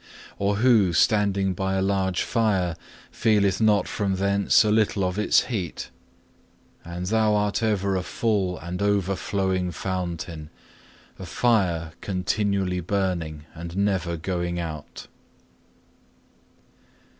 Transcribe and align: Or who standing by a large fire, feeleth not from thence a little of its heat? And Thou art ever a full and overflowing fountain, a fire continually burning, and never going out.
Or 0.39 0.55
who 0.55 0.93
standing 0.93 1.53
by 1.53 1.75
a 1.75 1.81
large 1.83 2.23
fire, 2.23 2.75
feeleth 3.11 3.61
not 3.61 3.87
from 3.87 4.15
thence 4.15 4.63
a 4.63 4.71
little 4.71 5.03
of 5.03 5.19
its 5.19 5.41
heat? 5.41 5.91
And 6.83 7.05
Thou 7.05 7.35
art 7.35 7.61
ever 7.61 7.95
a 7.95 8.01
full 8.01 8.57
and 8.57 8.81
overflowing 8.81 9.69
fountain, 9.71 10.49
a 11.19 11.25
fire 11.27 11.91
continually 12.01 12.79
burning, 12.79 13.45
and 13.53 13.77
never 13.77 14.17
going 14.17 14.59
out. 14.59 15.05